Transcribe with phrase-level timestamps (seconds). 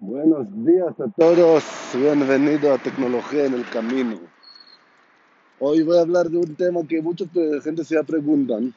[0.00, 4.18] Buenos días a todos, bienvenido a Tecnología en el Camino.
[5.60, 7.24] Hoy voy a hablar de un tema que mucha
[7.62, 8.74] gente se preguntan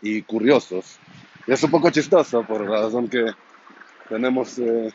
[0.00, 0.98] y curiosos.
[1.48, 3.26] Es un poco chistoso por la razón que
[4.08, 4.92] tenemos eh,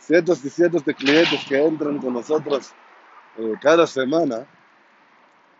[0.00, 2.72] cientos y cientos de clientes que entran con nosotros
[3.38, 4.46] eh, cada semana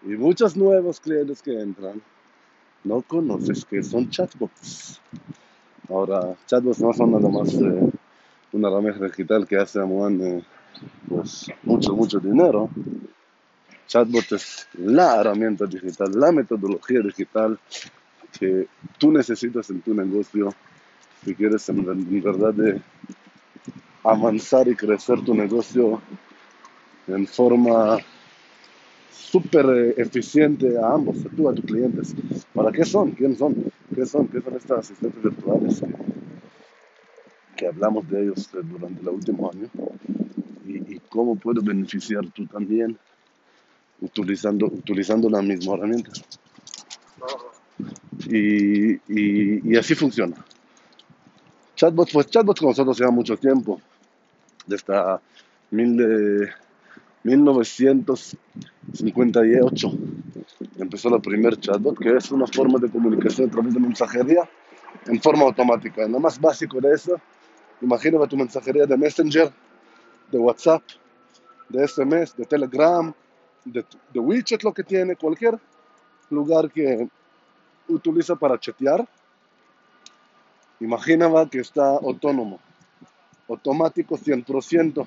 [0.03, 2.03] y muchos nuevos clientes que entran
[2.83, 5.01] no conoces que son chatbots.
[5.89, 7.91] Ahora, chatbots no son nada más eh,
[8.57, 10.43] una herramienta digital que hace a Moan
[11.09, 12.69] pues, mucho, mucho dinero.
[13.87, 17.59] Chatbot es la herramienta digital, la metodología digital
[18.39, 18.67] que
[18.99, 20.53] tú necesitas en tu negocio
[21.25, 22.81] si quieres en, en verdad de
[24.03, 26.01] avanzar y crecer tu negocio
[27.09, 27.99] en forma
[29.11, 32.15] súper eh, eficiente a ambos, a tú, a tus clientes.
[32.55, 33.13] ¿Para qué son?
[33.13, 33.55] ¿Quiénes son?
[33.95, 34.29] ¿Qué son?
[34.29, 35.83] ¿Qué son estas asistentes virtuales
[37.57, 39.69] que, hablamos de ellos eh, durante el último año?
[40.67, 42.97] ¿Y, y cómo puedes beneficiar tú también
[44.01, 46.13] utilizando, utilizando la misma herramienta?
[48.29, 50.37] Y, y, y así funciona.
[51.75, 53.81] Chatbots, pues chatbots con nosotros lleva mucho tiempo,
[54.67, 54.95] desde
[55.71, 56.51] mil de
[57.25, 59.93] 1958
[60.79, 64.49] empezó la primer chatbot, que es una forma de comunicación a través de mensajería
[65.07, 66.07] en forma automática.
[66.07, 67.21] Lo más básico de eso,
[67.81, 69.53] imagínate tu mensajería de Messenger,
[70.31, 70.83] de WhatsApp,
[71.69, 73.13] de SMS, de Telegram,
[73.65, 75.59] de, de WeChat, lo que tiene, cualquier
[76.31, 77.09] lugar que
[77.89, 79.07] utiliza para chatear.
[80.81, 82.61] Imagínate que está autónomo,
[83.49, 85.07] automático 100%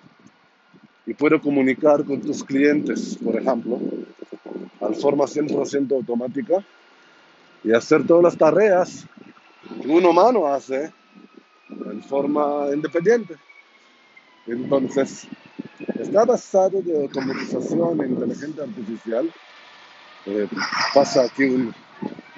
[1.05, 3.79] y puede comunicar con tus clientes, por ejemplo,
[4.81, 6.63] al forma 100% automática
[7.63, 9.05] y hacer todas las tareas
[9.81, 10.91] que un humano hace
[11.69, 13.35] en forma independiente.
[14.47, 15.27] Entonces,
[15.99, 19.33] está basado de automatización e inteligencia artificial.
[20.25, 20.47] Eh,
[20.93, 21.73] pasa aquí un,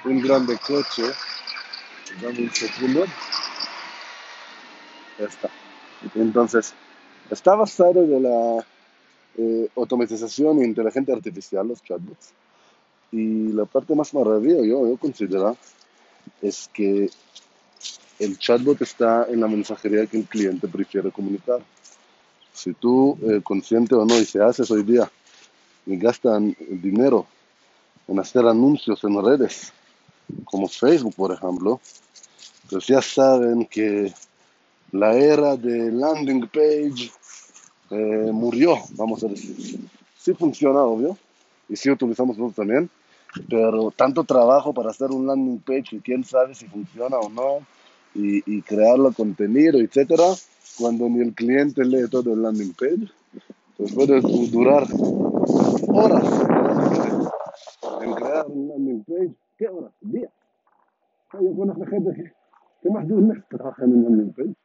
[0.06, 1.04] un grande coche.
[2.22, 3.06] Dame un segundo.
[5.18, 5.50] Está.
[6.16, 6.74] Entonces,
[7.30, 8.66] está basado de la
[9.38, 12.34] eh, automatización e inteligencia artificial, los chatbots.
[13.12, 15.58] Y la parte más maravillosa, yo, yo considero,
[16.42, 17.10] es que
[18.22, 21.60] el chatbot está en la mensajería que el cliente prefiere comunicar.
[22.54, 25.12] Si tú, eh, consciente o no, y se haces hoy día,
[25.88, 27.26] y gastan dinero
[28.08, 29.74] en hacer anuncios en redes,
[30.46, 31.82] como Facebook, por ejemplo,
[32.70, 34.14] pues ya saben que
[34.92, 37.12] la era de landing page
[37.90, 39.80] eh, murió, vamos a decir.
[40.16, 41.18] Sí funciona, obvio,
[41.68, 42.90] y sí utilizamos nosotros también,
[43.50, 47.66] pero tanto trabajo para hacer un landing page y quién sabe si funciona o no,
[48.14, 50.24] y, y crearlo contenido, etcétera,
[50.78, 53.08] cuando ni el cliente lee todo el landing page,
[53.78, 54.88] pues puede durar
[55.88, 56.24] horas
[58.02, 59.36] en crear un landing page.
[59.58, 59.92] ¿Qué horas?
[60.02, 60.32] Días.
[61.34, 62.32] Yo conozco gente que,
[62.82, 64.56] que más de un mes trabaja en un landing page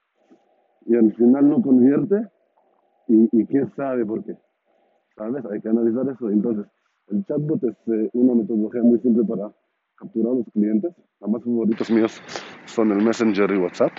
[0.87, 2.28] y al final no convierte
[3.09, 4.37] y, y quién sabe por qué.
[5.17, 5.45] ¿Sabes?
[5.47, 6.28] Hay que analizar eso.
[6.31, 6.67] Entonces,
[7.09, 9.53] el chatbot es eh, una metodología muy simple para
[9.97, 10.93] capturar a los clientes.
[11.47, 12.21] Más favoritos míos
[12.67, 13.93] son el Messenger y WhatsApp.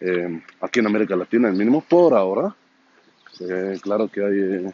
[0.00, 2.52] Eh, aquí en América Latina, el mínimo, por ahora.
[3.38, 4.72] Eh, claro que hay eh,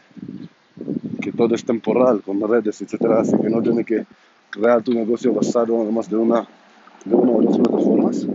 [1.20, 4.06] que todo es temporal con redes, etcétera, así que no tiene que
[4.48, 6.48] crear tu negocio basado además de una,
[7.04, 8.26] de una o dos plataformas,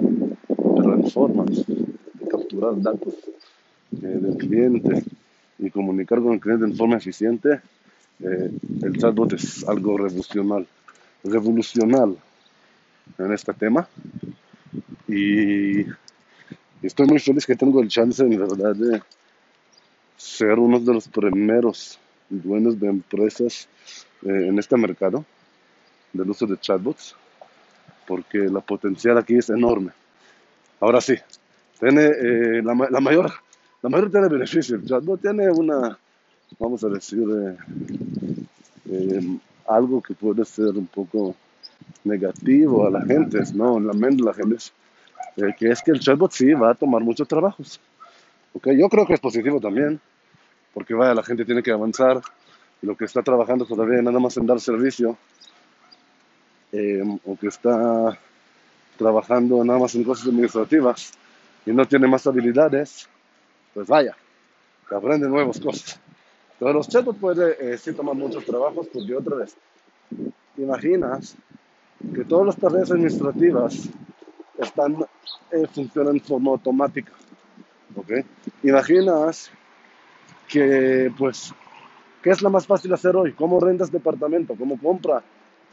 [0.47, 3.16] pero en formas de capturar datos
[3.94, 5.03] eh, del cliente
[5.57, 7.61] y comunicar con el cliente en forma eficiente,
[8.19, 8.51] eh,
[8.84, 10.67] el chatbot es algo revolucional,
[11.23, 12.16] revolucional
[13.18, 13.88] en este tema.
[15.07, 15.85] Y
[16.81, 19.01] estoy muy feliz que tengo el chance, en verdad, de
[20.18, 23.67] ser uno de los primeros dueños de empresas
[24.23, 25.23] eh, en este mercado
[26.13, 27.16] del uso de chatbots,
[28.07, 29.91] porque la potencial aquí es enorme.
[30.79, 31.16] Ahora sí,
[31.79, 33.31] tiene eh, la, ma- la mayor,
[33.81, 34.76] la mayor tiene beneficio.
[34.76, 35.97] El chatbot tiene una,
[36.59, 37.26] vamos a decir,
[38.90, 39.37] eh,
[39.67, 41.35] algo que puede ser un poco
[42.03, 43.78] negativo a la gente, ¿no?
[43.78, 44.58] En la gente,
[45.38, 47.79] eh, que es que el chatbot sí va a tomar muchos trabajos.
[48.53, 48.70] ¿ok?
[48.72, 50.00] Yo creo que es positivo también,
[50.74, 52.22] porque vaya, la gente tiene que avanzar
[52.82, 55.18] lo que está trabajando todavía nada más en dar servicio,
[56.72, 58.18] eh, o que está
[58.97, 61.12] trabajando nada más en cosas administrativas
[61.66, 63.08] y no tiene más habilidades,
[63.74, 64.16] pues vaya,
[64.90, 66.00] que aprende nuevas cosas.
[66.59, 69.56] Pero los chatbots pueden eh, sí tomar muchos trabajos porque otra vez,
[70.56, 71.35] ¿te imaginas
[72.14, 73.90] que todas las tareas administrativas
[74.58, 75.05] están,
[75.52, 77.14] eh, funcionan en forma automática?
[77.97, 78.26] ¿ok?
[78.64, 79.52] Imaginas
[80.47, 81.53] que, pues,
[82.22, 83.34] ¿qué es lo más fácil hacer hoy?
[83.34, 84.55] ¿Cómo rentas departamento?
[84.55, 85.22] ¿Cómo compra?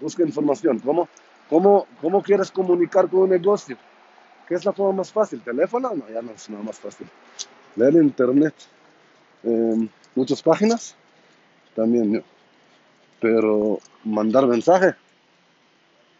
[0.00, 0.78] Busca información.
[0.80, 1.08] ¿Cómo,
[1.48, 3.76] cómo, cómo quieres comunicar con un negocio?
[4.48, 5.40] ¿Qué es la forma más fácil?
[5.40, 5.94] ¿Teléfono?
[5.94, 7.06] No, ya no es nada más fácil.
[7.76, 8.54] Leer internet.
[9.42, 10.96] Em, muchas páginas.
[11.74, 12.22] También,
[13.20, 14.94] pero mandar mensaje.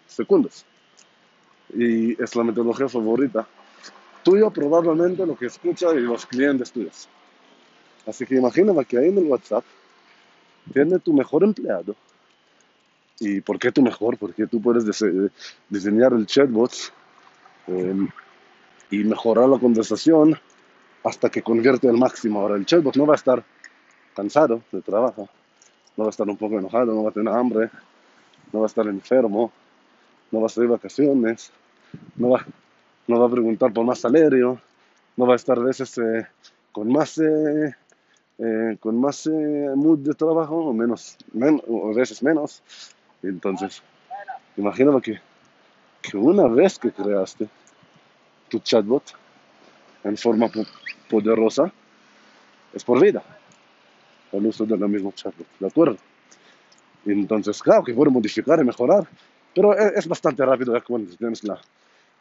[0.07, 0.65] Segundos.
[1.75, 3.47] Y es la metodología favorita.
[4.23, 7.09] Tuyo probablemente lo que escucha y los clientes tuyos.
[8.07, 9.65] Así que imagínate que ahí en el WhatsApp
[10.73, 11.95] tiene tu mejor empleado.
[13.21, 14.19] ¿Y por qué tu mejor?
[14.19, 14.85] Porque tú puedes
[15.69, 16.73] diseñar el chatbot
[17.67, 18.09] em,
[18.91, 20.39] y mejorar la conversación
[21.05, 22.41] hasta que convierte al máximo.
[22.41, 23.45] Ahora, el chatbot no va a estar
[24.15, 25.29] cansado de trabajo,
[25.97, 27.71] no va a estar un poco enojado, no va a tener hambre,
[28.53, 29.53] no va a estar enfermo,
[30.35, 31.53] no va a salir vacaciones,
[32.17, 32.45] no va,
[33.07, 34.61] no va a preguntar por más salario,
[35.17, 36.27] no va a estar a veces eh,
[36.73, 37.75] con más eh,
[38.39, 39.29] eh, con más
[39.77, 41.17] mood de trabajo o menos,
[41.69, 42.63] o a veces menos.
[43.23, 43.81] Entonces,
[44.57, 45.21] imagínate que,
[46.03, 47.49] que una vez que creaste
[48.49, 49.05] tu chatbot
[50.03, 50.51] en forma
[51.09, 51.73] poderosa,
[52.73, 53.23] es por vida
[54.33, 55.97] el uso de la misma chatbot, ¿de acuerdo?
[57.07, 59.07] Entonces, claro que puede modificar y mejorar,
[59.55, 61.61] pero e, es, bastante rápido ya cuando tienes la,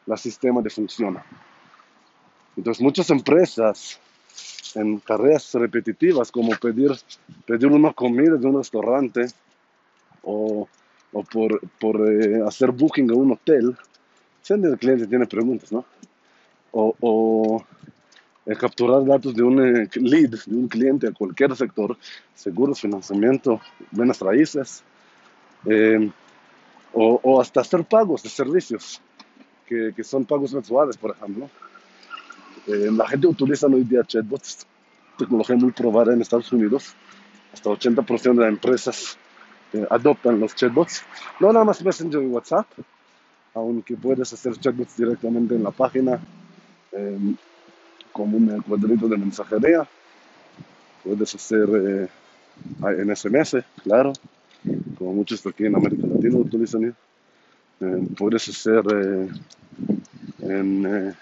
[0.05, 1.19] la sistema de función.
[2.55, 3.99] Entonces, muchas empresas
[4.75, 6.91] en carreras repetitivas como pedir,
[7.45, 9.27] pedir una comida de un restaurante
[10.23, 10.67] o,
[11.11, 13.75] o por, por eh, hacer booking a un hotel,
[14.41, 15.85] siempre el cliente tiene preguntas, ¿no?
[16.71, 17.65] O, o
[18.45, 21.97] eh, capturar datos de un eh, lead, de un cliente a cualquier sector,
[22.33, 24.83] seguros, financiamiento, buenas raíces,
[26.93, 29.01] o, o, hasta hacer pagos de servicios,
[29.65, 31.49] que, que son pagos mensuales, por ejemplo.
[32.67, 34.65] Eh, la gente utiliza hoy día chatbots,
[35.17, 36.93] tecnología muy probada en Estados Unidos.
[37.53, 39.17] Hasta 80% de las empresas
[39.73, 41.03] eh, adoptan los chatbots.
[41.39, 42.67] No nada más Messenger y WhatsApp,
[43.53, 46.19] aunque puedes hacer chatbots directamente en la página
[46.91, 47.35] em,
[48.11, 49.87] como un cuadrito de mensajería.
[51.03, 52.07] Puedes hacer eh,
[52.97, 54.13] en SMS, claro,
[55.13, 56.95] como muchos aquí en América Latina utilizan.
[57.79, 58.83] Em, puedes hacer
[60.39, 61.15] en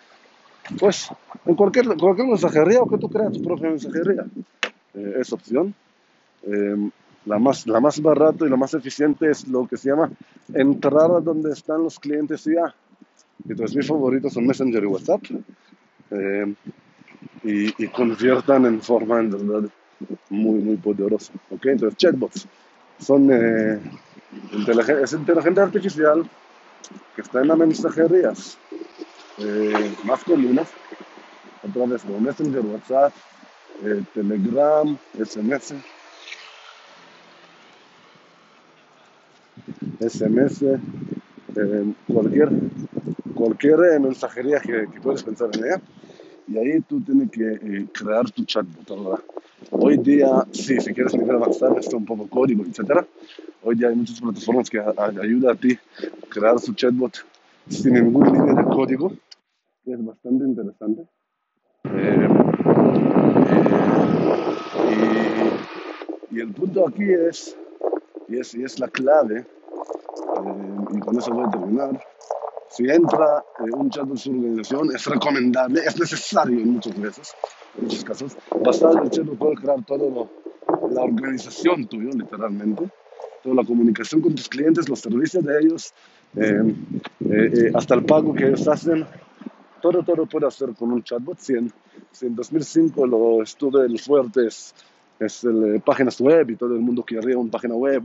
[0.79, 1.09] pues
[1.45, 4.25] en cualquier, cualquier mensajería o que tú creas tu propia mensajería.
[4.93, 5.73] Eh, es opción.
[6.43, 6.89] Eh,
[7.25, 10.09] la, más, la más barata y la más eficiente es lo que se llama
[10.53, 12.73] entrar a donde están los clientes ya.
[13.47, 15.21] Entonces mis favoritos son Messenger y WhatsApp.
[16.11, 16.53] Eh,
[17.43, 19.69] y, y, conviertan en forma en verdad
[20.29, 21.33] muy, muy poderosa.
[21.49, 21.73] ¿okay?
[21.73, 22.47] Entonces chatbots
[23.01, 23.81] son eh,
[25.03, 26.29] es inteligencia artificial
[27.15, 28.57] que está en las mensajerías
[29.37, 30.67] eh, más comunes,
[31.67, 33.13] otra vez como Messenger, WhatsApp,
[33.83, 35.73] eh, Telegram, SMS,
[39.99, 42.49] SMS, eh, cualquier,
[43.33, 45.81] cualquier mensajería que, que, puedes pensar en ella.
[46.47, 49.30] Y ahí tú tienes que crear tu chatbot.
[49.71, 53.05] Hoy día, sí, si quieres nivel avanzado, está un poco código, etc.
[53.63, 57.13] Hoy día hay muchas plataformas que ayudan a ti a crear su chatbot
[57.69, 59.11] sin ningún línea de código
[59.83, 61.01] que es bastante interesante.
[61.85, 62.27] Eh,
[64.89, 65.51] eh,
[66.31, 67.57] y, el punto aquí es,
[68.27, 69.45] y es, y es la clave, eh,
[70.95, 71.99] y con eso voy a terminar,
[72.71, 77.33] si entra un chat en su organización, es recomendable, es necesario muchas veces,
[77.77, 80.27] en muchos casos, en el chat puede crear toda
[80.89, 82.89] la organización tuya, literalmente,
[83.43, 85.93] toda la comunicación con tus clientes, los servicios de ellos,
[87.75, 89.05] hasta el pago que ellos hacen,
[89.81, 91.39] todo, todo puede hacer con un chatbot.
[91.39, 91.71] Si en,
[92.21, 94.73] en 2005 lo estuve el fuerte es,
[95.43, 98.03] el, eh, páginas web y todo el mundo quería una página web.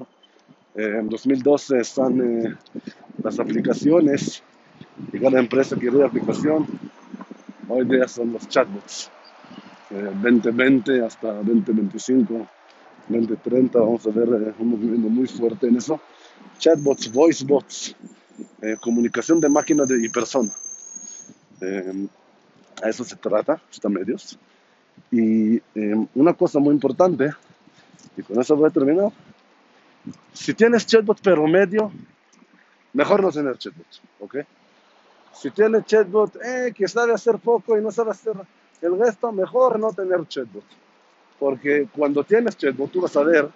[0.75, 2.54] Eh, en 2012 están eh,
[3.23, 4.42] las aplicaciones
[5.12, 6.67] y cada empresa quería aplicación.
[7.69, 9.11] Hoy día son los chatbots.
[9.91, 12.47] 2020 hasta 2025,
[13.09, 16.00] 2030 vamos a ver un movimiento muy fuerte en eso.
[16.59, 17.97] Chatbots, voicebots,
[18.81, 20.53] comunicación de máquina y persona.
[21.61, 22.09] Em,
[22.83, 24.38] a eso se trata, estos medios.
[25.11, 27.31] Y em, una cosa muy importante,
[28.17, 29.12] y con eso voy a terminar,
[30.33, 31.91] si tienes chatbot pero medio,
[32.93, 33.87] mejor no tener chatbot,
[34.21, 34.37] ¿ok?
[35.33, 38.35] Si tienes chatbot eh, que sabe hacer poco y no sabe hacer
[38.83, 40.64] el resto, mejor no tener chatbot.
[41.38, 43.49] Porque cuando tienes chatbot, tú vas a ver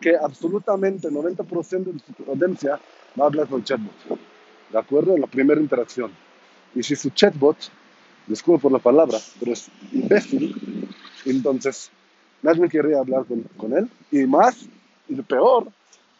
[0.00, 2.80] que absolutamente 90% de tu audiencia
[3.18, 3.94] va a hablar con chatbot.
[4.70, 5.14] ¿De acuerdo?
[5.14, 6.10] En la primera interacción.
[6.74, 7.56] Y si su chatbot
[8.26, 10.88] disculpe por la palabra, pero es imbécil.
[11.24, 11.90] Entonces,
[12.42, 13.24] nadie quería hablar
[13.56, 13.88] con, él.
[14.10, 14.66] Y más,
[15.08, 15.68] y peor,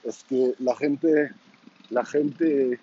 [0.04, 1.30] es que la gente,
[1.90, 2.80] la gente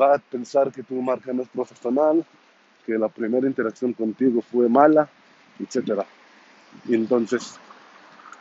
[0.00, 2.24] va a pensar que tu marca no es profesional,
[2.84, 5.08] que la primera interacción contigo fue mala,
[5.58, 6.02] etc.
[6.88, 7.58] Entonces,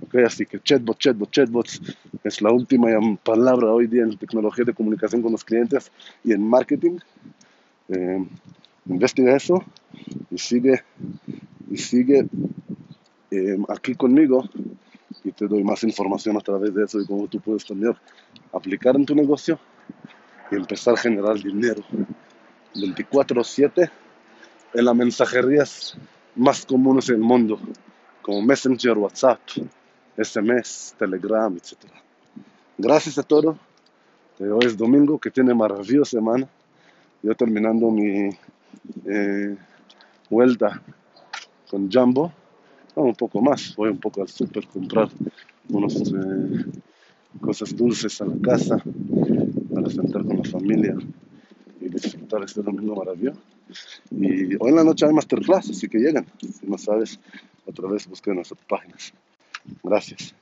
[0.00, 1.80] Okay, así que chatbot, chatbot, chatbots
[2.22, 2.88] es la última
[3.22, 5.90] palabra hoy día en tecnología de comunicación con los clientes
[6.24, 6.98] y en marketing.
[7.88, 8.24] Eh,
[8.86, 9.64] investiga eso
[10.30, 10.82] y sigue,
[11.70, 12.28] y sigue
[13.68, 14.48] aquí conmigo
[15.24, 17.94] y te doy más información a través de eso y cómo tú puedes también
[18.52, 19.58] aplicar en tu negocio
[20.50, 21.82] y empezar a generar dinero
[22.74, 23.90] 24/7
[24.74, 25.98] en las mensajerías
[26.34, 27.58] más comunes del mundo,
[28.28, 29.40] como Messenger, WhatsApp,
[30.18, 31.78] SMS, Telegram, etc.
[32.76, 33.56] Gracias a todos.
[34.38, 36.46] Hoy es domingo, que tiene maravillosa semana.
[37.22, 38.28] Yo terminando mi
[39.06, 39.56] eh,
[40.28, 40.82] vuelta
[41.70, 42.30] con Jumbo,
[42.96, 45.08] un poco más, voy un poco al super comprar
[45.70, 46.66] unas eh,
[47.40, 48.76] cosas dulces a la casa,
[49.72, 50.98] para sentar con la familia
[51.80, 53.40] y disfrutar este domingo maravilloso.
[54.10, 56.26] Y hoy en la noche hay masterclass, así que llegan.
[56.40, 57.18] Si no sabes,
[57.68, 59.12] otra vez busquen nuestras páginas.
[59.82, 60.34] Gracias.